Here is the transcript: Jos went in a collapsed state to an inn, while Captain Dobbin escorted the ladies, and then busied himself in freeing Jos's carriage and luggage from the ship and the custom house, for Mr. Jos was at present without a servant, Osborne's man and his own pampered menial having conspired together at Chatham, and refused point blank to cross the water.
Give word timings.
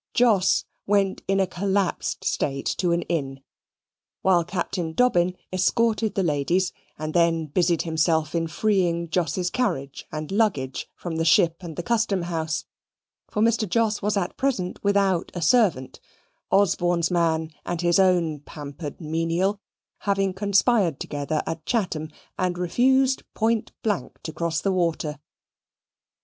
Jos 0.15 0.65
went 0.87 1.21
in 1.27 1.39
a 1.39 1.45
collapsed 1.45 2.23
state 2.23 2.65
to 2.65 2.91
an 2.91 3.03
inn, 3.03 3.39
while 4.23 4.43
Captain 4.43 4.93
Dobbin 4.93 5.37
escorted 5.53 6.15
the 6.15 6.23
ladies, 6.23 6.73
and 6.97 7.13
then 7.13 7.45
busied 7.45 7.83
himself 7.83 8.33
in 8.33 8.47
freeing 8.47 9.09
Jos's 9.11 9.51
carriage 9.51 10.07
and 10.11 10.31
luggage 10.31 10.87
from 10.95 11.17
the 11.17 11.23
ship 11.23 11.57
and 11.61 11.75
the 11.75 11.83
custom 11.83 12.23
house, 12.23 12.65
for 13.29 13.43
Mr. 13.43 13.69
Jos 13.69 14.01
was 14.01 14.17
at 14.17 14.37
present 14.37 14.83
without 14.83 15.29
a 15.35 15.41
servant, 15.43 15.99
Osborne's 16.49 17.11
man 17.11 17.51
and 17.63 17.81
his 17.81 17.99
own 17.99 18.39
pampered 18.39 18.99
menial 19.01 19.59
having 19.99 20.33
conspired 20.33 20.99
together 20.99 21.43
at 21.45 21.63
Chatham, 21.67 22.09
and 22.39 22.57
refused 22.57 23.21
point 23.35 23.71
blank 23.83 24.17
to 24.23 24.33
cross 24.33 24.61
the 24.61 24.71
water. 24.71 25.19